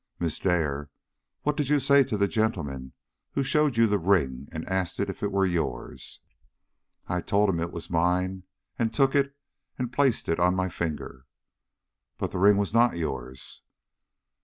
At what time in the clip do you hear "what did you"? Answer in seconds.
1.43-1.79